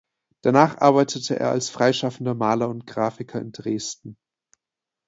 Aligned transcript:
Danach 0.41 0.79
arbeitete 0.81 1.39
er 1.39 1.51
als 1.51 1.69
freischaffender 1.69 2.33
Maler 2.33 2.69
und 2.69 2.87
Grafiker 2.87 3.39
in 3.39 3.51
Dresden. 3.51 4.17